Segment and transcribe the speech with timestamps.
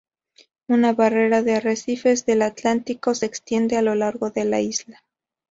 [0.67, 5.03] Una barrera de arrecifes del Atlántico se extiende a lo largo de la isla.